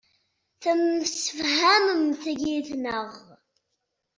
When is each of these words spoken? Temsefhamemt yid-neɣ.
Temsefhamemt 0.61 2.23
yid-neɣ. 2.41 3.09